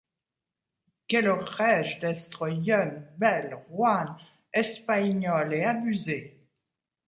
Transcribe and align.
Quelle 1.07 1.29
raige 1.29 1.99
d’estre 1.99 2.49
ieune, 2.49 3.07
belle, 3.19 3.53
royne, 3.69 4.15
Hespaignole 4.51 5.53
et 5.53 5.63
abusée! 5.63 6.49